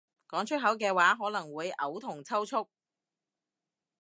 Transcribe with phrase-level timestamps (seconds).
[0.27, 2.67] 講出口嘅話可能會嘔同抽搐